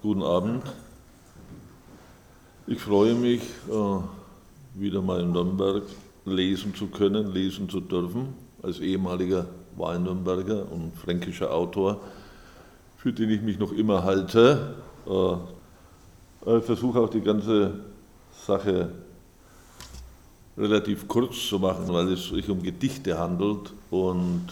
[0.00, 0.62] guten Abend.
[2.68, 5.82] Ich freue mich, äh, wieder mal in Nürnberg
[6.24, 12.00] lesen zu können, lesen zu dürfen, als ehemaliger Wahl-Nürnberger und fränkischer Autor,
[12.96, 14.76] für den ich mich noch immer halte.
[15.08, 17.80] Äh, ich versuche auch die ganze
[18.46, 18.92] Sache
[20.56, 24.46] relativ kurz zu machen, weil es sich um Gedichte handelt und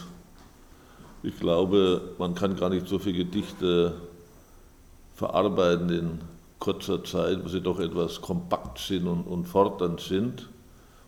[1.22, 3.94] ich glaube, man kann gar nicht so viele Gedichte
[5.16, 6.20] verarbeiten in
[6.58, 10.48] kurzer Zeit, weil sie doch etwas kompakt sind und, und fordernd sind.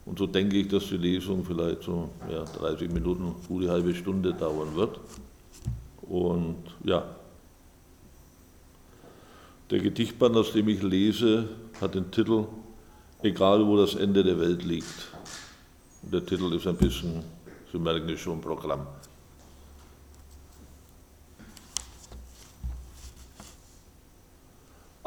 [0.04, 4.32] Und so denke ich, dass die Lesung vielleicht so ja, 30 Minuten, gute halbe Stunde
[4.32, 4.98] dauern wird.
[6.02, 7.04] Und ja,
[9.70, 11.48] der Gedichtband, aus dem ich lese,
[11.80, 12.46] hat den Titel
[13.20, 15.08] Egal wo das Ende der Welt liegt.
[16.02, 17.24] Und der Titel ist ein bisschen,
[17.72, 18.86] Sie merken es schon, Programm.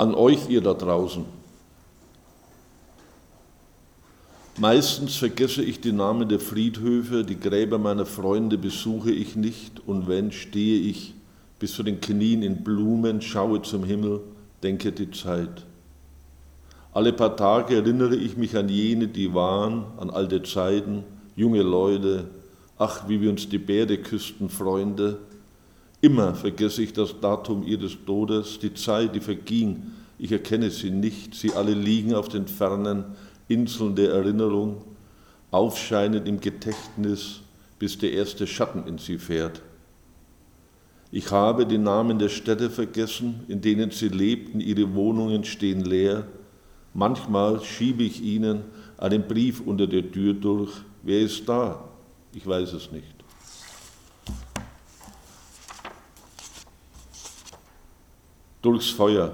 [0.01, 1.23] An euch, ihr da draußen.
[4.57, 10.07] Meistens vergesse ich die Namen der Friedhöfe, die Gräber meiner Freunde besuche ich nicht und
[10.07, 11.13] wenn, stehe ich
[11.59, 14.21] bis zu den Knien in Blumen, schaue zum Himmel,
[14.63, 15.67] denke die Zeit.
[16.93, 21.03] Alle paar Tage erinnere ich mich an jene, die waren, an alte Zeiten,
[21.35, 22.25] junge Leute,
[22.79, 25.19] ach, wie wir uns die Bäre küssten, Freunde,
[26.01, 29.91] Immer vergesse ich das Datum ihres Todes, die Zeit, die verging.
[30.17, 31.35] Ich erkenne sie nicht.
[31.35, 33.05] Sie alle liegen auf den fernen
[33.47, 34.81] Inseln der Erinnerung,
[35.51, 37.41] aufscheinend im Gedächtnis,
[37.77, 39.61] bis der erste Schatten in sie fährt.
[41.11, 46.25] Ich habe die Namen der Städte vergessen, in denen sie lebten, ihre Wohnungen stehen leer.
[46.93, 48.61] Manchmal schiebe ich ihnen
[48.97, 50.71] einen Brief unter der Tür durch.
[51.03, 51.83] Wer ist da?
[52.33, 53.10] Ich weiß es nicht.
[58.61, 59.33] Durchs Feuer.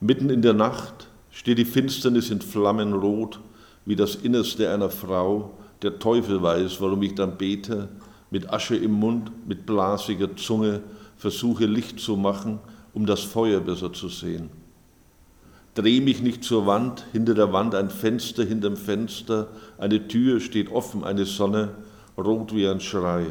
[0.00, 3.40] Mitten in der Nacht steht die Finsternis in Flammen rot,
[3.84, 5.58] wie das Innerste einer Frau.
[5.82, 7.88] Der Teufel weiß, warum ich dann bete,
[8.30, 10.82] mit Asche im Mund, mit blasiger Zunge,
[11.16, 12.60] versuche Licht zu machen,
[12.94, 14.50] um das Feuer besser zu sehen.
[15.74, 20.70] Dreh mich nicht zur Wand, hinter der Wand ein Fenster, hinterm Fenster, eine Tür steht
[20.70, 21.76] offen, eine Sonne,
[22.18, 23.26] rot wie ein Schrei.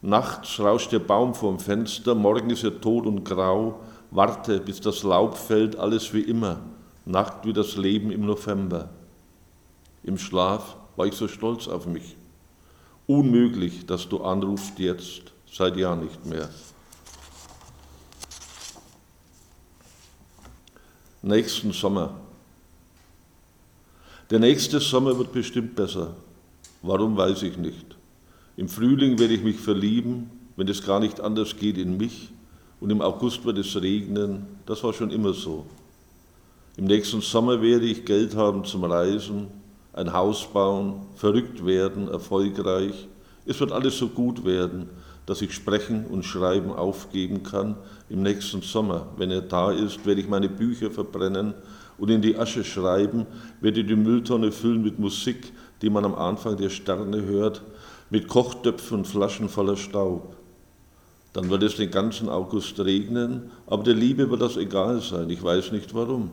[0.00, 3.80] Nachts rauscht der Baum vorm Fenster, morgen ist er tot und grau,
[4.12, 6.60] warte, bis das Laub fällt, alles wie immer,
[7.04, 8.90] Nacht wie das Leben im November.
[10.04, 12.16] Im Schlaf war ich so stolz auf mich.
[13.06, 16.48] Unmöglich, dass du anrufst jetzt, seit Jahr nicht mehr.
[21.22, 22.14] Nächsten Sommer.
[24.30, 26.14] Der nächste Sommer wird bestimmt besser.
[26.82, 27.97] Warum weiß ich nicht.
[28.58, 32.30] Im Frühling werde ich mich verlieben, wenn es gar nicht anders geht in mich.
[32.80, 34.46] Und im August wird es regnen.
[34.66, 35.64] Das war schon immer so.
[36.76, 39.46] Im nächsten Sommer werde ich Geld haben zum Reisen,
[39.92, 43.06] ein Haus bauen, verrückt werden, erfolgreich.
[43.46, 44.88] Es wird alles so gut werden,
[45.24, 47.76] dass ich sprechen und schreiben aufgeben kann.
[48.08, 51.54] Im nächsten Sommer, wenn er da ist, werde ich meine Bücher verbrennen
[51.96, 53.24] und in die Asche schreiben,
[53.60, 57.62] werde die Mülltonne füllen mit Musik, die man am Anfang der Sterne hört
[58.10, 60.36] mit Kochtöpfen und Flaschen voller Staub.
[61.32, 65.28] Dann wird es den ganzen August regnen, aber der Liebe wird das egal sein.
[65.30, 66.30] Ich weiß nicht warum.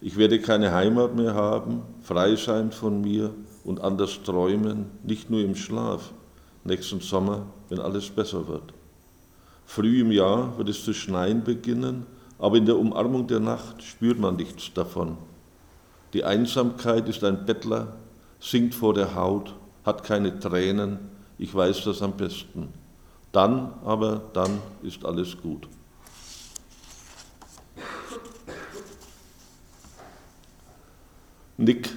[0.00, 3.30] Ich werde keine Heimat mehr haben, frei sein von mir
[3.64, 6.12] und anders träumen, nicht nur im Schlaf,
[6.64, 8.74] nächsten Sommer, wenn alles besser wird.
[9.66, 12.06] Früh im Jahr wird es zu schneien beginnen,
[12.38, 15.16] aber in der Umarmung der Nacht spürt man nichts davon.
[16.12, 17.96] Die Einsamkeit ist ein Bettler,
[18.40, 19.54] sinkt vor der Haut
[19.84, 20.98] hat keine Tränen,
[21.38, 22.68] ich weiß das am besten.
[23.32, 25.68] Dann aber, dann ist alles gut.
[31.56, 31.90] Nick.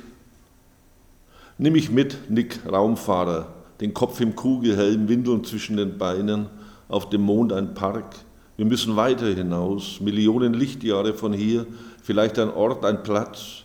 [1.57, 3.47] Nimm mich mit, Nick, Raumfahrer,
[3.81, 6.47] den Kopf im Kugelhelm, Windeln zwischen den Beinen,
[6.87, 8.15] auf dem Mond ein Park.
[8.57, 11.65] Wir müssen weiter hinaus, Millionen Lichtjahre von hier,
[12.03, 13.63] vielleicht ein Ort, ein Platz,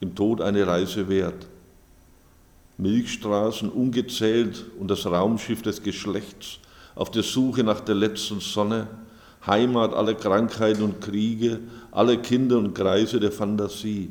[0.00, 1.46] im Tod eine Reise wert.
[2.78, 6.60] Milchstraßen ungezählt und das Raumschiff des Geschlechts
[6.94, 8.86] auf der Suche nach der letzten Sonne,
[9.46, 11.60] Heimat aller Krankheiten und Kriege,
[11.90, 14.10] aller Kinder und Greise der Fantasie.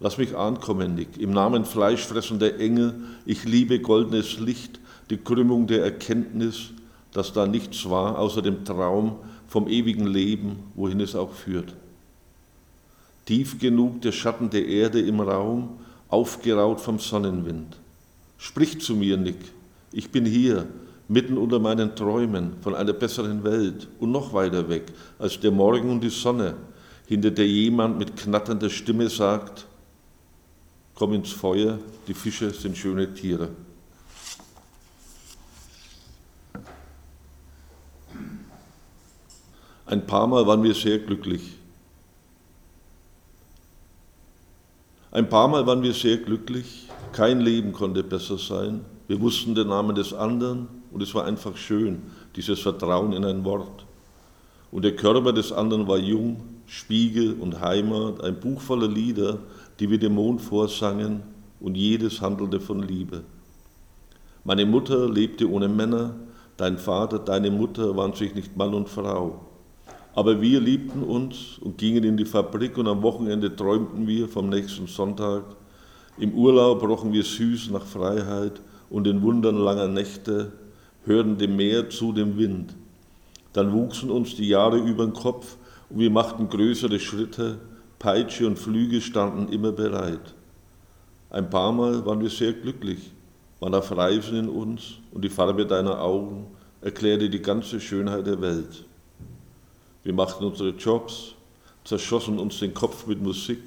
[0.00, 2.94] Lass mich ankommen, Nick, im Namen fleischfressender Engel,
[3.26, 4.80] ich liebe goldenes Licht,
[5.10, 6.70] die Krümmung der Erkenntnis,
[7.12, 9.16] dass da nichts war außer dem Traum
[9.46, 11.74] vom ewigen Leben, wohin es auch führt.
[13.24, 15.78] Tief genug der Schatten der Erde im Raum,
[16.14, 17.76] aufgeraut vom Sonnenwind.
[18.38, 19.38] Sprich zu mir, Nick,
[19.92, 20.66] ich bin hier,
[21.08, 24.84] mitten unter meinen Träumen von einer besseren Welt und noch weiter weg
[25.18, 26.54] als der Morgen und die Sonne,
[27.06, 29.66] hinter der jemand mit knatternder Stimme sagt,
[30.94, 33.48] komm ins Feuer, die Fische sind schöne Tiere.
[39.86, 41.58] Ein paar Mal waren wir sehr glücklich.
[45.14, 46.88] Ein paar Mal waren wir sehr glücklich.
[47.12, 48.84] Kein Leben konnte besser sein.
[49.06, 52.02] Wir wussten den Namen des anderen und es war einfach schön,
[52.34, 53.86] dieses Vertrauen in ein Wort.
[54.72, 59.38] Und der Körper des anderen war jung, Spiegel und Heimat, ein Buch voller Lieder,
[59.78, 61.22] die wir dem Mond vorsangen
[61.60, 63.22] und jedes handelte von Liebe.
[64.42, 66.16] Meine Mutter lebte ohne Männer,
[66.56, 69.46] dein Vater, deine Mutter waren sich nicht Mann und Frau.
[70.16, 74.48] Aber wir liebten uns und gingen in die Fabrik und am Wochenende träumten wir vom
[74.48, 75.42] nächsten Sonntag.
[76.18, 80.52] Im Urlaub rochen wir süß nach Freiheit und den Wundern langer Nächte,
[81.04, 82.76] hörten dem Meer zu, dem Wind.
[83.52, 85.56] Dann wuchsen uns die Jahre über den Kopf
[85.90, 87.58] und wir machten größere Schritte,
[87.98, 90.34] Peitsche und Flüge standen immer bereit.
[91.30, 93.10] Ein paar Mal waren wir sehr glücklich,
[93.58, 96.46] waren auf Reisen in uns und die Farbe deiner Augen
[96.80, 98.84] erklärte die ganze Schönheit der Welt.
[100.04, 101.34] Wir machten unsere Jobs,
[101.82, 103.62] zerschossen uns den Kopf mit Musik.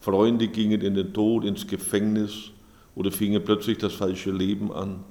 [0.00, 2.50] Freunde gingen in den Tod, ins Gefängnis
[2.94, 5.04] oder fingen plötzlich das falsche Leben an,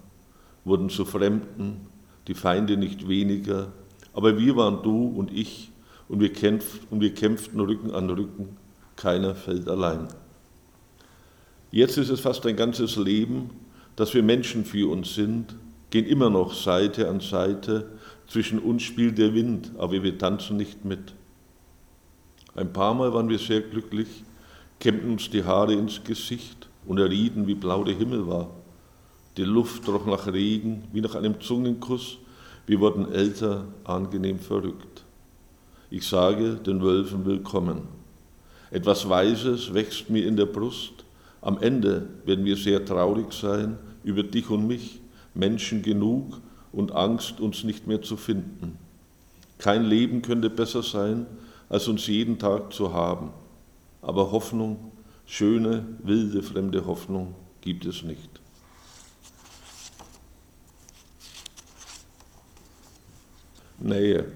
[0.66, 1.88] wurden zu Fremden,
[2.28, 3.72] die Feinde nicht weniger.
[4.14, 5.72] Aber wir waren du und ich
[6.08, 8.58] und wir, kämpft, und wir kämpften Rücken an Rücken.
[8.96, 10.08] Keiner fällt allein.
[11.70, 13.52] Jetzt ist es fast ein ganzes Leben,
[13.96, 15.56] dass wir Menschen für uns sind,
[15.92, 17.92] gehen immer noch Seite an Seite
[18.30, 21.14] zwischen uns spielt der Wind, aber wir tanzen nicht mit.
[22.56, 24.08] Ein paar Mal waren wir sehr glücklich,
[24.80, 28.50] kämmten uns die Haare ins Gesicht und errieten, wie blau der Himmel war.
[29.38, 32.18] Die Luft roch nach Regen, wie nach einem Zungenkuss.
[32.66, 35.04] Wir wurden älter, angenehm verrückt.
[35.90, 37.84] Ich sage den Wölfen willkommen.
[38.72, 41.06] Etwas Weises wächst mir in der Brust.
[41.42, 45.00] Am Ende werden wir sehr traurig sein über dich und mich,
[45.34, 46.40] Menschen genug,
[46.72, 48.78] und Angst, uns nicht mehr zu finden.
[49.58, 51.26] Kein Leben könnte besser sein,
[51.68, 53.32] als uns jeden Tag zu haben.
[54.02, 54.92] Aber Hoffnung,
[55.26, 58.40] schöne, wilde, fremde Hoffnung gibt es nicht.
[63.80, 64.32] Nähe.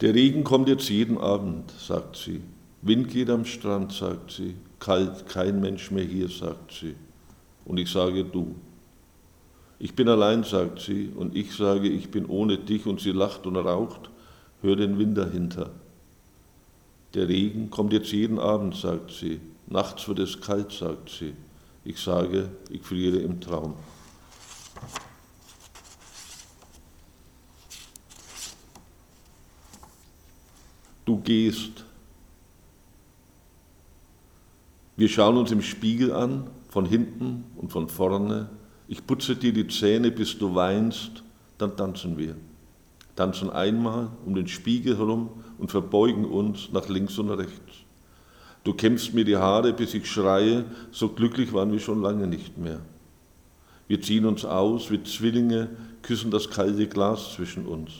[0.00, 2.40] Der Regen kommt jetzt jeden Abend, sagt sie.
[2.82, 4.54] Wind geht am Strand, sagt sie.
[4.78, 6.94] Kalt, kein Mensch mehr hier, sagt sie.
[7.64, 8.54] Und ich sage du.
[9.80, 13.46] Ich bin allein, sagt sie, und ich sage, ich bin ohne dich, und sie lacht
[13.46, 14.10] und raucht,
[14.60, 15.70] hör den Wind dahinter.
[17.14, 21.34] Der Regen kommt jetzt jeden Abend, sagt sie, nachts wird es kalt, sagt sie.
[21.84, 23.74] Ich sage, ich friere im Traum.
[31.04, 31.84] Du gehst.
[34.96, 38.50] Wir schauen uns im Spiegel an, von hinten und von vorne,
[38.88, 41.22] ich putze dir die Zähne, bis du weinst,
[41.58, 42.36] dann tanzen wir.
[43.14, 47.84] Tanzen einmal um den Spiegel herum und verbeugen uns nach links und rechts.
[48.64, 52.58] Du kämpfst mir die Haare, bis ich schreie, so glücklich waren wir schon lange nicht
[52.58, 52.80] mehr.
[53.88, 55.68] Wir ziehen uns aus wie Zwillinge,
[56.02, 57.90] küssen das kalte Glas zwischen uns.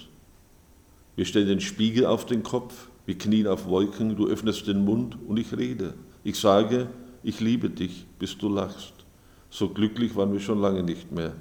[1.16, 5.16] Wir stellen den Spiegel auf den Kopf, wir knien auf Wolken, du öffnest den Mund
[5.26, 5.94] und ich rede.
[6.24, 6.88] Ich sage,
[7.22, 8.97] ich liebe dich, bis du lachst.
[9.50, 11.32] So glücklich waren wir schon lange nicht mehr.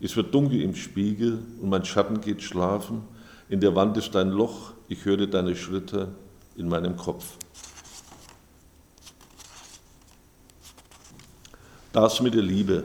[0.00, 3.02] Es wird dunkel im Spiegel und mein Schatten geht schlafen.
[3.48, 6.08] In der Wand ist ein Loch, ich höre deine Schritte
[6.56, 7.36] in meinem Kopf.
[11.92, 12.84] Das mit der Liebe.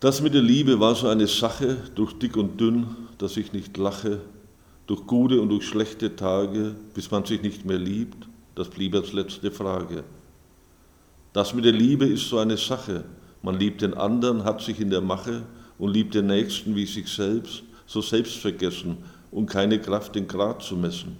[0.00, 3.76] Das mit der Liebe war so eine Sache, durch dick und dünn, dass ich nicht
[3.78, 4.20] lache,
[4.86, 9.14] durch gute und durch schlechte Tage, bis man sich nicht mehr liebt, das blieb als
[9.14, 10.04] letzte Frage.
[11.34, 13.02] Das mit der Liebe ist so eine Sache.
[13.42, 15.42] Man liebt den anderen, hat sich in der Mache
[15.78, 18.98] und liebt den Nächsten wie sich selbst, so selbstvergessen
[19.32, 21.16] und keine Kraft, den Grad zu messen.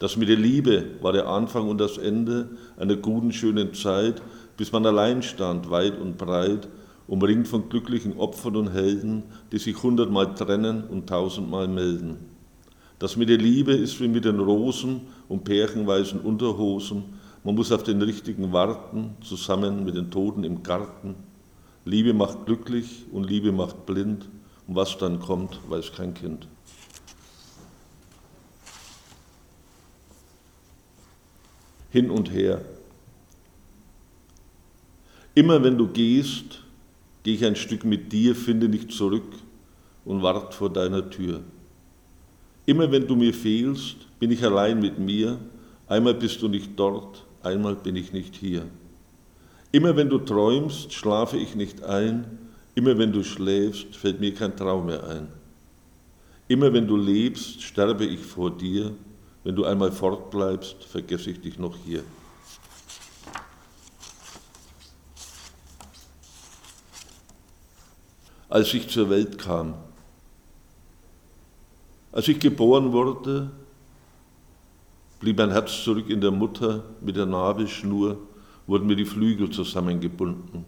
[0.00, 4.20] Das mit der Liebe war der Anfang und das Ende einer guten, schönen Zeit,
[4.56, 6.66] bis man allein stand, weit und breit,
[7.06, 12.16] umringt von glücklichen Opfern und Helden, die sich hundertmal trennen und tausendmal melden.
[12.98, 17.04] Das mit der Liebe ist wie mit den Rosen und pärchenweisen Unterhosen,
[17.48, 21.14] man muss auf den Richtigen warten, zusammen mit den Toten im Garten.
[21.86, 24.28] Liebe macht glücklich und Liebe macht blind.
[24.66, 26.46] Und was dann kommt, weiß kein Kind.
[31.88, 32.60] Hin und her.
[35.34, 36.62] Immer wenn du gehst,
[37.22, 39.36] gehe ich ein Stück mit dir, finde dich zurück
[40.04, 41.40] und wart vor deiner Tür.
[42.66, 45.38] Immer wenn du mir fehlst, bin ich allein mit mir,
[45.86, 48.66] einmal bist du nicht dort, einmal bin ich nicht hier.
[49.70, 52.38] Immer wenn du träumst, schlafe ich nicht ein,
[52.74, 55.28] immer wenn du schläfst, fällt mir kein Traum mehr ein.
[56.48, 58.94] Immer wenn du lebst, sterbe ich vor dir,
[59.44, 62.02] wenn du einmal fortbleibst, vergesse ich dich noch hier.
[68.48, 69.74] Als ich zur Welt kam,
[72.12, 73.50] als ich geboren wurde,
[75.20, 78.18] blieb mein Herz zurück in der Mutter mit der Nabelschnur,
[78.66, 80.64] wurden mir die Flügel zusammengebunden.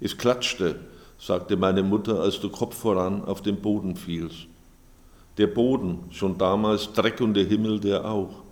[0.00, 0.76] Es klatschte,
[1.18, 4.46] sagte meine Mutter, als du Kopf voran auf den Boden fielst.
[5.36, 8.42] Der Boden, schon damals Dreck und der Himmel, der auch.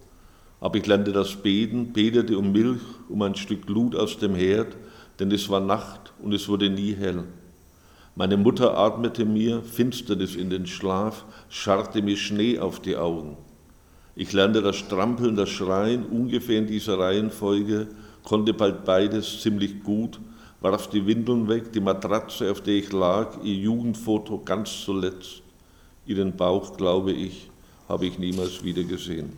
[0.60, 4.76] Aber ich lernte das Beten, betete um Milch, um ein Stück Glut aus dem Herd,
[5.18, 7.24] denn es war Nacht und es wurde nie hell.
[8.14, 13.36] Meine Mutter atmete mir Finsternis in den Schlaf, scharrte mir Schnee auf die Augen.
[14.14, 17.88] Ich lernte das Strampeln, das Schreien ungefähr in dieser Reihenfolge,
[18.24, 20.20] konnte bald beides ziemlich gut,
[20.60, 25.42] warf die Windeln weg, die Matratze, auf der ich lag, ihr Jugendfoto ganz zuletzt.
[26.06, 27.50] Ihren Bauch, glaube ich,
[27.88, 29.32] habe ich niemals wieder gesehen.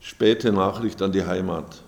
[0.00, 1.83] Späte Nachricht an die Heimat.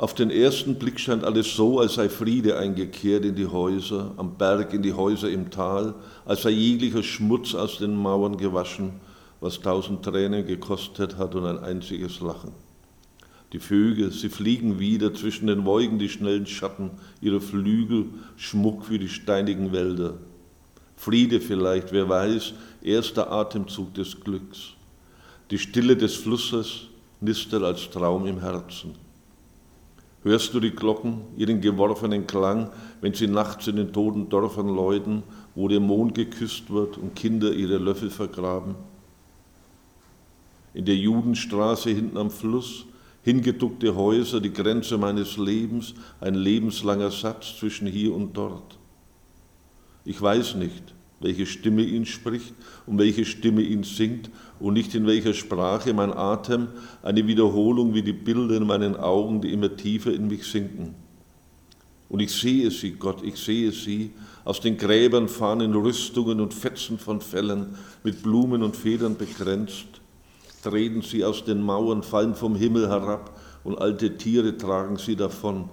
[0.00, 4.38] Auf den ersten Blick scheint alles so, als sei Friede eingekehrt in die Häuser, am
[4.38, 8.92] Berg, in die Häuser im Tal, als sei jeglicher Schmutz aus den Mauern gewaschen,
[9.40, 12.52] was tausend Tränen gekostet hat und ein einziges Lachen.
[13.52, 18.06] Die Vögel, sie fliegen wieder zwischen den Wolken, die schnellen Schatten, ihre Flügel,
[18.38, 20.14] Schmuck für die steinigen Wälder.
[20.96, 24.70] Friede vielleicht, wer weiß, erster Atemzug des Glücks.
[25.50, 26.86] Die Stille des Flusses
[27.20, 29.09] nistert als Traum im Herzen.
[30.22, 35.22] Hörst du die Glocken, ihren geworfenen Klang, wenn sie nachts in den toten Dörfern läuten,
[35.54, 38.74] wo der Mond geküsst wird und Kinder ihre Löffel vergraben?
[40.74, 42.84] In der Judenstraße hinten am Fluss,
[43.22, 48.78] hingeduckte Häuser, die Grenze meines Lebens, ein lebenslanger Satz zwischen hier und dort.
[50.04, 52.54] Ich weiß nicht, welche Stimme ihn spricht
[52.86, 56.68] und welche Stimme ihn singt und nicht in welcher Sprache mein Atem,
[57.02, 60.94] eine Wiederholung wie die Bilder in meinen Augen, die immer tiefer in mich sinken.
[62.10, 64.12] Und ich sehe sie, Gott, ich sehe sie,
[64.44, 69.86] aus den Gräbern fahren in Rüstungen und Fetzen von Fellen, mit Blumen und Federn begrenzt,
[70.62, 75.70] treten sie aus den Mauern, fallen vom Himmel herab und alte Tiere tragen sie davon,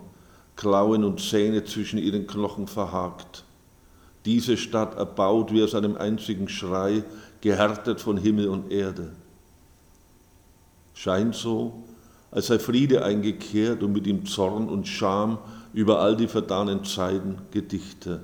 [0.55, 3.43] Klauen und Zähne zwischen ihren Knochen verhakt.
[4.25, 7.03] Diese Stadt erbaut wie aus einem einzigen Schrei,
[7.41, 9.11] gehärtet von Himmel und Erde.
[10.93, 11.83] Scheint so,
[12.31, 15.37] als sei Friede eingekehrt und mit ihm Zorn und Scham
[15.73, 18.21] über all die verdanen Zeiten Gedichte.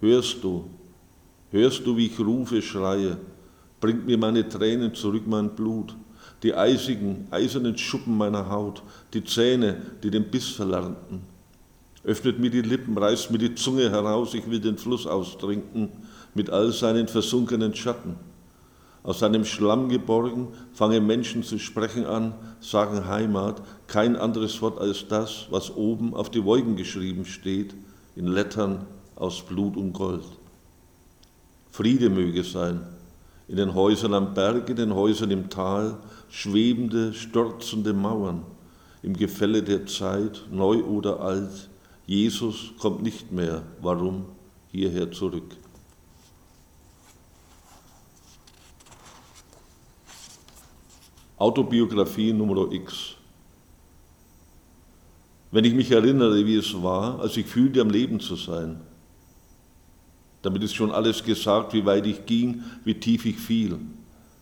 [0.00, 0.64] Hörst du,
[1.50, 3.18] hörst du, wie ich rufe, schreie,
[3.80, 5.94] bringt mir meine Tränen zurück, mein Blut,
[6.42, 8.82] die eisigen, eisernen Schuppen meiner Haut,
[9.12, 11.22] die Zähne, die den Biss verlernten.
[12.04, 15.90] Öffnet mir die Lippen, reißt mir die Zunge heraus, ich will den Fluss austrinken
[16.36, 18.16] mit all seinen versunkenen Schatten.
[19.02, 25.06] Aus seinem Schlamm geborgen fangen Menschen zu sprechen an, sagen Heimat, kein anderes Wort als
[25.08, 27.74] das, was oben auf die Wolken geschrieben steht,
[28.16, 30.24] in Lettern aus Blut und Gold.
[31.70, 32.80] Friede möge sein,
[33.48, 38.42] in den Häusern am Berg, in den Häusern im Tal, schwebende, stürzende Mauern,
[39.02, 41.68] im Gefälle der Zeit, neu oder alt,
[42.06, 43.62] Jesus kommt nicht mehr.
[43.80, 44.26] Warum
[44.70, 45.56] hierher zurück?
[51.38, 53.14] Autobiografie Nummer X.
[55.50, 58.80] Wenn ich mich erinnere, wie es war, als ich fühlte, am Leben zu sein,
[60.40, 63.78] damit ist schon alles gesagt, wie weit ich ging, wie tief ich fiel.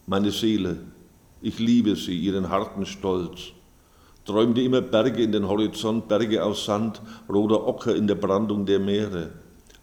[0.07, 0.77] Meine Seele,
[1.43, 3.41] ich liebe sie, ihren harten Stolz,
[4.25, 8.79] träumte immer Berge in den Horizont, Berge aus Sand, roter Ocker in der Brandung der
[8.79, 9.33] Meere,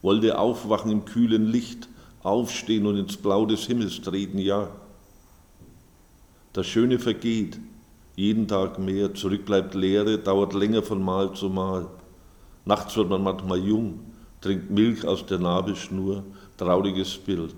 [0.01, 1.89] wollte aufwachen im kühlen Licht,
[2.23, 4.69] aufstehen und ins Blau des Himmels treten, ja.
[6.53, 7.60] Das Schöne vergeht,
[8.15, 11.88] jeden Tag mehr, zurück bleibt Leere, dauert länger von Mal zu Mal.
[12.65, 14.00] Nachts wird man manchmal jung,
[14.41, 16.24] trinkt Milch aus der Nabelschnur,
[16.58, 17.55] trauriges Bild.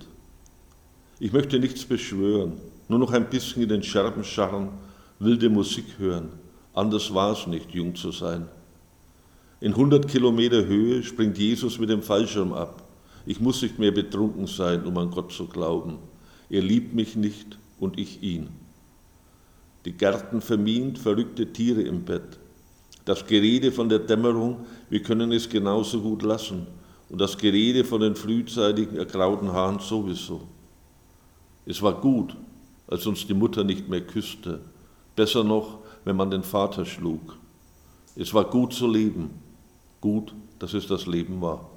[1.20, 2.54] Ich möchte nichts beschwören,
[2.88, 4.70] nur noch ein bisschen in den Scherben scharren,
[5.20, 6.30] wilde Musik hören,
[6.76, 8.48] Anders war es nicht, jung zu sein.
[9.62, 12.84] In 100 Kilometer Höhe springt Jesus mit dem Fallschirm ab.
[13.28, 16.00] Ich muss nicht mehr betrunken sein, um an Gott zu glauben.
[16.50, 18.50] Er liebt mich nicht, und ich ihn.
[19.86, 22.40] Die Gärten vermint, verrückte Tiere im Bett.
[23.06, 26.68] Das Gerede von der Dämmerung, wir können es genauso gut lassen.
[27.10, 30.42] Und das Gerede von den frühzeitigen ergrauten Haaren sowieso.
[31.66, 32.36] Es war gut,
[32.88, 34.62] als uns die Mutter nicht mehr küsste.
[35.16, 37.38] Besser noch, wenn man den Vater schlug.
[38.16, 39.32] Es war gut zu leben.
[40.00, 41.70] Gut, dass es das Leben war.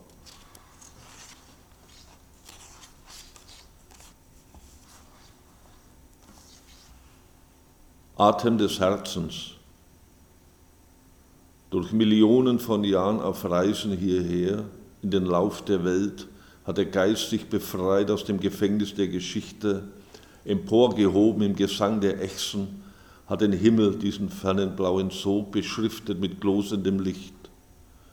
[8.18, 9.50] Atem des Herzens.
[11.68, 14.64] Durch Millionen von Jahren auf Reisen hierher,
[15.02, 16.26] in den Lauf der Welt,
[16.64, 19.82] hat der Geist sich befreit aus dem Gefängnis der Geschichte,
[20.46, 22.82] emporgehoben im Gesang der Echsen,
[23.26, 27.34] hat den Himmel, diesen fernen blauen Sog, beschriftet mit glosendem Licht.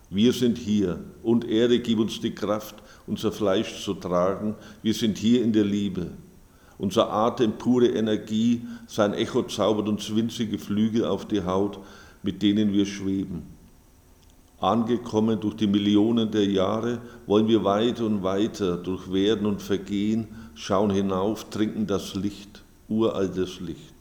[0.09, 2.75] Wir sind hier und Erde, gib uns die Kraft,
[3.07, 4.55] unser Fleisch zu tragen.
[4.81, 6.11] Wir sind hier in der Liebe.
[6.83, 11.79] Unser Atem pure Energie, sein Echo zaubert uns winzige Flügel auf die Haut,
[12.23, 13.43] mit denen wir schweben.
[14.59, 20.27] Angekommen durch die Millionen der Jahre, wollen wir weiter und weiter durch Werden und Vergehen
[20.55, 23.95] schauen hinauf, trinken das Licht, uraltes Licht.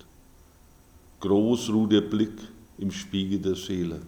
[1.21, 2.35] Groß ruht der Blick
[2.79, 4.01] im Spiegel der Seele.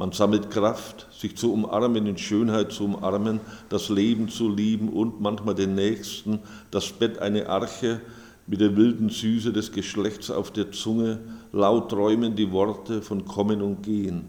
[0.00, 3.38] Man sammelt Kraft, sich zu umarmen, in Schönheit zu umarmen,
[3.68, 6.38] das Leben zu lieben und manchmal den Nächsten,
[6.70, 8.00] das Bett eine Arche
[8.46, 11.18] mit der wilden Süße des Geschlechts auf der Zunge,
[11.52, 14.24] laut träumen die Worte von Kommen und Gehen.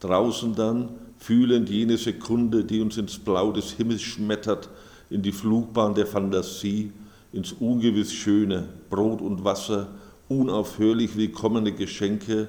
[0.00, 4.68] Draußen dann, fühlend jene Sekunde, die uns ins Blau des Himmels schmettert,
[5.08, 6.92] in die Flugbahn der Fantasie,
[7.32, 9.88] ins ungewiss Schöne, Brot und Wasser,
[10.28, 12.48] unaufhörlich willkommene Geschenke,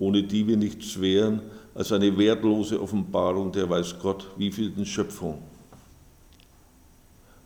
[0.00, 1.42] ohne die wir nichts wären,
[1.80, 5.38] als eine wertlose Offenbarung der weiß Gott wievielten Schöpfung.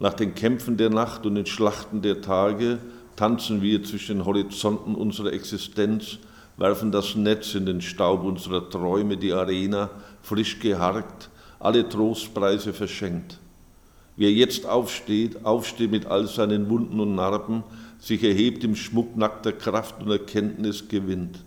[0.01, 2.81] Nach den Kämpfen der Nacht und den Schlachten der Tage
[3.15, 6.19] tanzen wir zwischen den Horizonten unserer Existenz,
[6.57, 9.89] werfen das Netz in den Staub unserer Träume, die Arena,
[10.21, 11.31] frisch geharkt,
[11.61, 13.39] alle Trostpreise verschenkt.
[14.17, 17.63] Wer jetzt aufsteht, aufsteht mit all seinen Wunden und Narben,
[18.01, 21.39] sich erhebt im Schmuck nackter Kraft und Erkenntnis gewinnt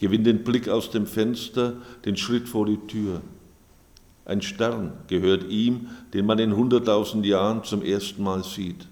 [0.00, 1.74] gewinnt den Blick aus dem Fenster,
[2.06, 3.20] den Schritt vor die Tür.
[4.24, 8.88] Ein Stern gehört ihm, den man in hunderttausend Jahren zum ersten Mal sieht.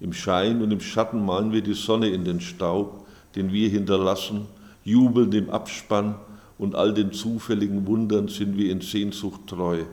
[0.00, 4.46] Im Schein und im Schatten malen wir die Sonne in den Staub, den wir hinterlassen,
[4.82, 6.14] jubelnd im Abspann
[6.56, 9.84] und all den zufälligen Wundern sind wir in Sehnsucht treu.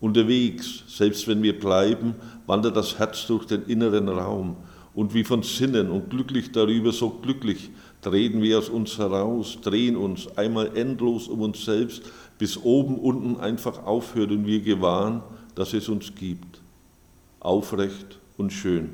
[0.00, 2.16] Unterwegs, selbst wenn wir bleiben,
[2.48, 4.56] wandert das Herz durch den inneren Raum
[4.94, 7.70] und wie von Sinnen und glücklich darüber, so glücklich,
[8.04, 12.02] treten wir aus uns heraus, drehen uns einmal endlos um uns selbst,
[12.38, 15.22] bis oben unten einfach aufhört und wir gewahren,
[15.54, 16.60] dass es uns gibt.
[17.40, 18.90] Aufrecht und schön.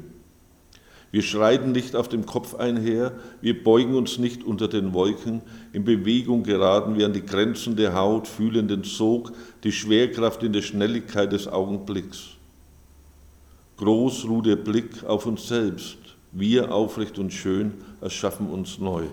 [1.11, 5.42] Wir schreiten nicht auf dem Kopf einher, wir beugen uns nicht unter den Wolken,
[5.73, 9.33] in Bewegung geraten wir an die Grenzen der Haut, fühlen den Sog,
[9.64, 12.37] die Schwerkraft in der Schnelligkeit des Augenblicks.
[13.77, 15.99] Groß ruht der Blick auf uns selbst,
[16.31, 19.05] wir aufrecht und schön erschaffen uns neu.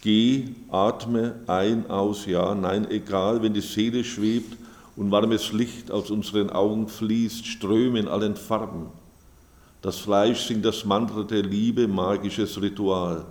[0.00, 4.56] Geh, atme ein, aus, ja, nein, egal, wenn die Seele schwebt
[4.96, 8.86] und warmes Licht aus unseren Augen fließt, Ströme in allen Farben.
[9.82, 13.24] Das Fleisch singt das Mantra der Liebe, magisches Ritual.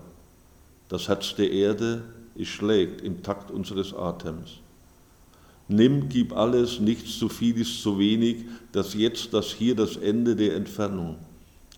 [0.89, 2.03] Das Herz der Erde,
[2.37, 4.59] es schlägt im Takt unseres Atems.
[5.69, 10.35] Nimm, gib alles, nichts zu viel ist zu wenig, das Jetzt, das Hier, das Ende
[10.35, 11.17] der Entfernung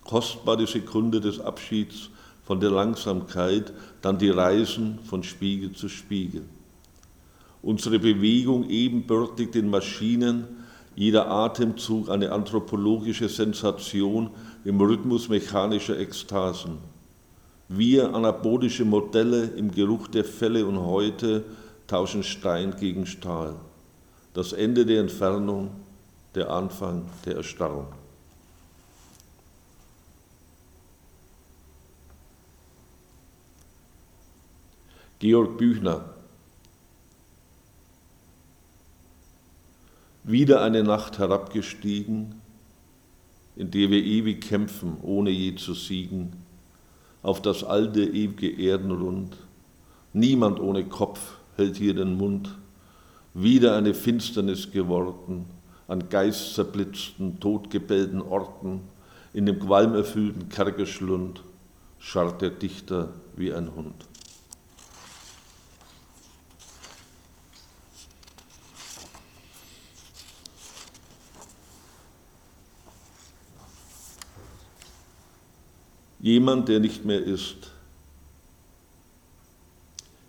[0.09, 2.09] kostbare Sekunde des Abschieds
[2.49, 6.41] von der Langsamkeit, dann die Reisen von Spiegel zu Spiegel.
[7.61, 10.45] Unsere Bewegung ebenbürtig den Maschinen,
[10.95, 14.31] jeder Atemzug eine anthropologische Sensation
[14.65, 16.79] im Rhythmus mechanischer Ekstasen.
[17.67, 21.43] Wir, anabolische Modelle im Geruch der Felle und Häute,
[21.85, 23.57] tauschen Stein gegen Stahl.
[24.33, 25.69] Das Ende der Entfernung,
[26.33, 27.89] der Anfang der Erstarrung.
[35.19, 36.05] Georg Büchner.
[40.23, 42.35] Wieder eine Nacht herabgestiegen,
[43.57, 46.31] in der wir ewig kämpfen, ohne je zu siegen,
[47.21, 49.35] auf das alte, ewige Erdenrund.
[50.13, 52.57] Niemand ohne Kopf hält hier den Mund.
[53.33, 55.47] Wieder eine Finsternis geworden,
[55.89, 58.83] an geistzerblitzten, totgebellten Orten,
[59.33, 61.43] in dem qualmerfüllten Kerkerschlund
[61.97, 64.08] scharrt der Dichter wie ein Hund.
[76.19, 77.71] Jemand, der nicht mehr ist.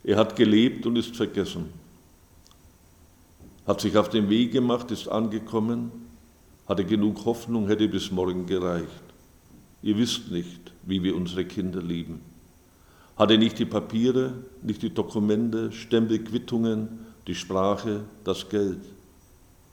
[0.04, 1.66] Er hat gelebt und ist vergessen.
[3.66, 5.92] Hat sich auf den Weg gemacht, ist angekommen,
[6.66, 9.02] hatte genug Hoffnung, hätte bis morgen gereicht.
[9.82, 12.20] Ihr wisst nicht, wie wir unsere Kinder lieben.
[13.16, 18.80] Hatte nicht die Papiere, nicht die Dokumente, Stempel, Quittungen, die Sprache, das Geld.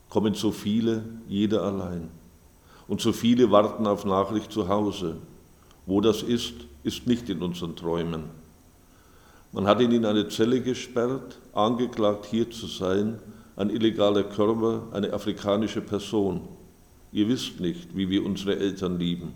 [0.10, 2.10] Kommen so viele, jeder allein.
[2.88, 5.18] Und so viele warten auf Nachricht zu Hause.
[5.88, 8.26] Wo das ist, ist nicht in unseren Träumen.
[9.54, 13.20] Man hat ihn in eine Zelle gesperrt, angeklagt hier zu sein,
[13.56, 16.42] ein illegaler Körper, eine afrikanische Person.
[17.14, 19.34] Ihr wisst nicht, wie wir unsere Eltern lieben.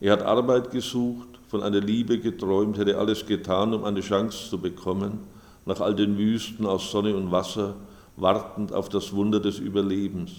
[0.00, 4.58] Er hat Arbeit gesucht, von einer Liebe geträumt, hätte alles getan, um eine Chance zu
[4.58, 5.20] bekommen,
[5.66, 7.74] nach all den Wüsten aus Sonne und Wasser,
[8.16, 10.30] wartend auf das Wunder des Überlebens.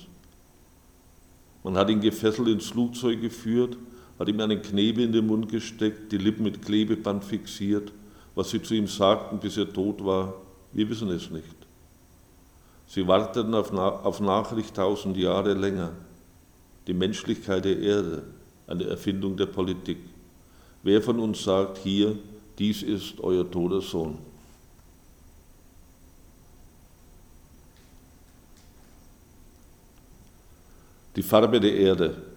[1.63, 3.77] Man hat ihn gefesselt ins Flugzeug geführt,
[4.19, 7.91] hat ihm einen Knebel in den Mund gesteckt, die Lippen mit Klebeband fixiert
[8.39, 10.33] was sie zu ihm sagten, bis er tot war,
[10.71, 11.55] wir wissen es nicht.
[12.87, 15.91] Sie warteten auf, auf Nachricht tausend Jahre länger.
[16.87, 18.23] Die Menschlichkeit der Erde,
[18.65, 19.97] eine Erfindung der Politik.
[20.83, 22.17] Wer von uns sagt hier,
[22.57, 24.17] dies ist euer toter Sohn?
[31.17, 32.28] Die Farbe der Erde.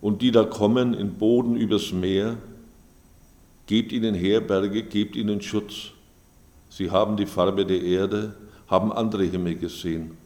[0.00, 2.36] Und die da kommen in Boden übers Meer,
[3.70, 5.92] Gebt ihnen Herberge, gebt ihnen Schutz.
[6.68, 8.34] Sie haben die Farbe der Erde,
[8.66, 10.16] haben andere Himmel gesehen.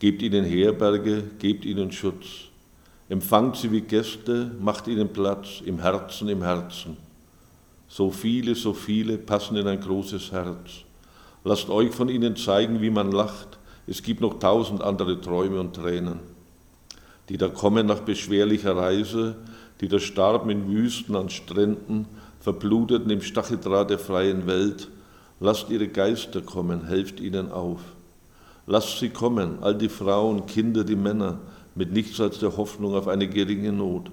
[0.00, 2.50] Gebt ihnen Herberge, gebt ihnen Schutz.
[3.08, 6.98] Empfangt sie wie Gäste, macht ihnen Platz im Herzen, im Herzen.
[7.88, 10.84] So viele, so viele passen in ein großes Herz.
[11.42, 13.58] Lasst euch von ihnen zeigen, wie man lacht.
[13.86, 16.20] Es gibt noch tausend andere Träume und Tränen,
[17.28, 19.36] die da kommen nach beschwerlicher Reise,
[19.80, 22.06] die da starben in Wüsten an Stränden,
[22.40, 24.88] Verbluteten im Stacheldraht der freien Welt,
[25.40, 27.80] lasst ihre Geister kommen, helft ihnen auf.
[28.66, 31.38] Lasst sie kommen, all die Frauen, Kinder, die Männer,
[31.74, 34.10] mit nichts als der Hoffnung auf eine geringe Not.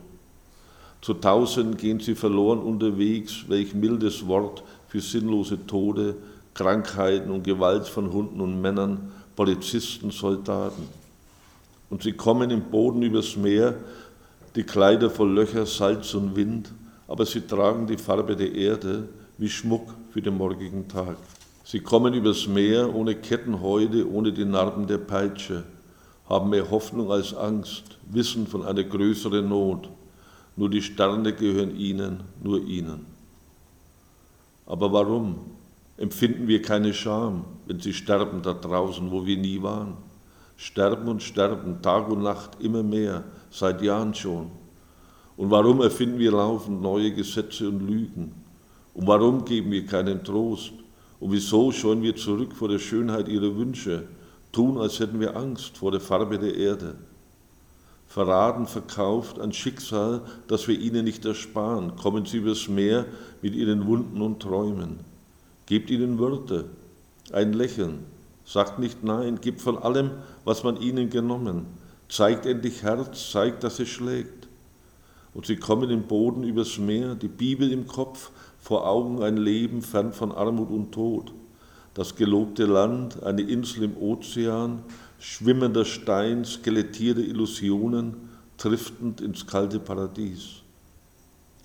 [1.02, 6.16] Zu Tausenden gehen sie verloren unterwegs, welch mildes Wort für sinnlose Tode,
[6.54, 11.01] Krankheiten und Gewalt von Hunden und Männern, Polizisten, Soldaten.
[11.92, 13.76] Und sie kommen im Boden übers Meer,
[14.56, 16.72] die Kleider voll Löcher, Salz und Wind,
[17.08, 21.18] aber sie tragen die Farbe der Erde wie Schmuck für den morgigen Tag.
[21.66, 25.64] Sie kommen übers Meer ohne Kettenhäute, ohne die Narben der Peitsche,
[26.30, 29.90] haben mehr Hoffnung als Angst, wissen von einer größeren Not.
[30.56, 33.06] Nur die Sterne gehören ihnen, nur ihnen.
[34.66, 35.40] Aber warum
[35.98, 39.98] empfinden wir keine Scham, wenn sie sterben da draußen, wo wir nie waren?
[40.62, 44.52] Sterben und sterben, Tag und Nacht immer mehr, seit Jahren schon.
[45.36, 48.36] Und warum erfinden wir laufend neue Gesetze und Lügen?
[48.94, 50.74] Und warum geben wir keinen Trost?
[51.20, 54.04] Und wieso scheuen wir zurück vor der Schönheit ihrer Wünsche,
[54.52, 56.94] tun, als hätten wir Angst vor der Farbe der Erde?
[58.06, 63.08] Verraten, verkauft, ein Schicksal, das wir ihnen nicht ersparen, kommen sie übers Meer
[63.42, 65.00] mit ihren Wunden und Träumen.
[65.66, 66.66] Gebt ihnen Worte,
[67.32, 68.11] ein Lächeln,
[68.46, 70.12] sagt nicht Nein, gibt von allem,
[70.46, 71.66] was man ihnen genommen,
[72.10, 74.48] zeigt endlich Herz, zeigt, dass es schlägt.
[75.34, 79.82] Und sie kommen im Boden übers Meer, die Bibel im Kopf, vor Augen ein Leben
[79.82, 81.32] fern von Armut und Tod.
[81.94, 84.84] Das gelobte Land, eine Insel im Ozean,
[85.20, 90.62] schwimmender Stein, skelettierte Illusionen, driftend ins kalte Paradies.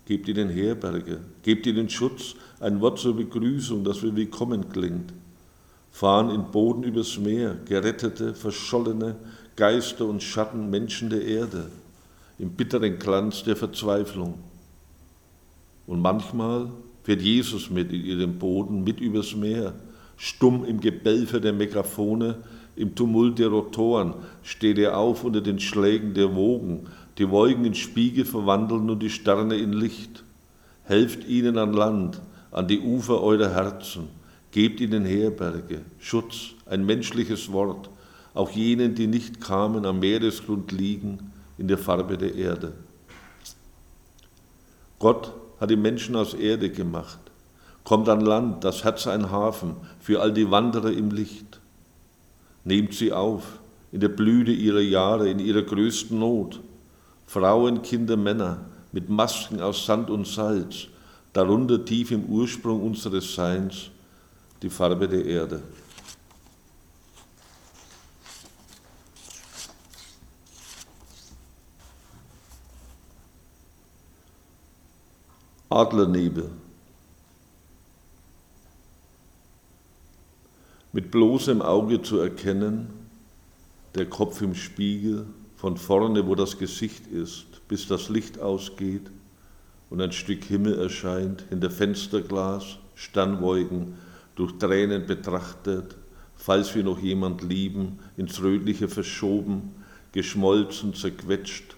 [0.05, 5.13] Gebt ihnen Herberge, gebt ihnen Schutz, ein Wort zur Begrüßung, das wie willkommen klingt.
[5.97, 9.17] Fahren in Boden übers Meer, gerettete, verschollene
[9.57, 11.71] Geister und Schatten, Menschen der Erde
[12.39, 14.35] im bitteren Glanz der Verzweiflung.
[15.87, 16.69] Und manchmal
[17.03, 19.73] fährt Jesus mit in ihrem Boden, mit übers Meer,
[20.19, 22.43] stumm im Gebelfe der Megafone,
[22.77, 27.75] im Tumult der Rotoren steht er auf unter den Schlägen der Wogen, die Wolken in
[27.75, 30.25] Spiegel verwandeln und die Sterne in Licht.
[30.85, 34.09] Helft ihnen an Land, an die Ufer eurer Herzen,
[34.57, 37.91] gebt ihnen Herberge, Schutz, ein menschliches Wort,
[38.33, 42.73] auch jenen, die nicht kamen, am Meeresgrund liegen, in der Farbe der Erde.
[44.99, 47.19] Gott hat die Menschen aus Erde gemacht,
[47.85, 51.61] kommt an Land, das Herz ein Hafen für all die Wanderer im Licht.
[52.65, 53.59] Nehmt sie auf
[53.93, 56.61] in der Blüte ihrer Jahre, in ihrer größten Not.
[57.27, 60.87] Frauen, Kinder, Männer mit Masken aus Sand und Salz,
[61.35, 63.91] darunter tief im Ursprung unseres Seins
[64.63, 65.63] die Farbe der Erde.
[75.69, 76.51] Adlernebel.
[80.93, 82.89] Mit bloßem Auge zu erkennen,
[83.95, 89.11] der Kopf im Spiegel, von vorne, wo das Gesicht ist, bis das Licht ausgeht
[89.91, 93.95] und ein Stück Himmel erscheint, hinter Fensterglas, Sternwolken,
[94.37, 95.97] durch Tränen betrachtet,
[96.37, 99.75] falls wir noch jemand lieben, ins Rötliche verschoben,
[100.13, 101.77] geschmolzen, zerquetscht,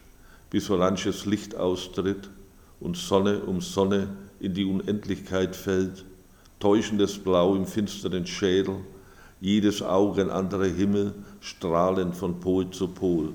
[0.51, 2.29] bis oranges Licht austritt
[2.81, 4.09] und Sonne um Sonne
[4.41, 6.05] in die Unendlichkeit fällt,
[6.61, 8.77] täuschendes Blau im finsteren Schädel,
[9.41, 13.33] jedes Auge ein anderer Himmel, strahlend von Pol zu Pol,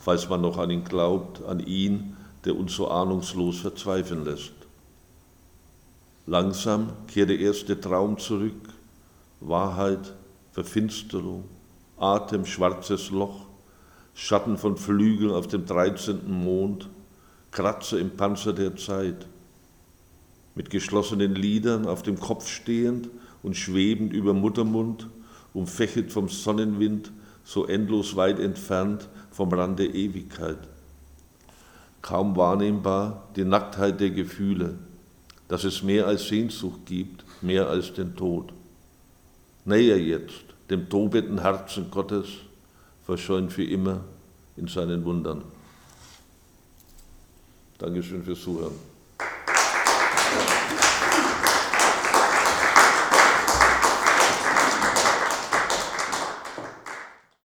[0.00, 4.55] falls man noch an ihn glaubt, an ihn, der uns so ahnungslos verzweifeln lässt.
[6.28, 8.68] Langsam kehrt der erste Traum zurück,
[9.40, 10.12] Wahrheit,
[10.50, 11.44] Verfinsterung,
[11.98, 13.46] Atem, schwarzes Loch,
[14.12, 16.28] Schatten von Flügeln auf dem 13.
[16.28, 16.88] Mond,
[17.52, 19.28] Kratzer im Panzer der Zeit.
[20.56, 23.08] Mit geschlossenen Lidern auf dem Kopf stehend
[23.44, 25.08] und schwebend über Muttermund,
[25.54, 27.12] umfächelt vom Sonnenwind,
[27.44, 30.58] so endlos weit entfernt vom Rand der Ewigkeit.
[32.02, 34.76] Kaum wahrnehmbar die Nacktheit der Gefühle,
[35.48, 38.52] dass es mehr als Sehnsucht gibt, mehr als den Tod.
[39.64, 42.26] Näher jetzt, dem tobenden Herzen Gottes,
[43.04, 44.04] verschollen für immer
[44.56, 45.42] in seinen Wundern.
[47.78, 48.95] Dankeschön fürs Zuhören.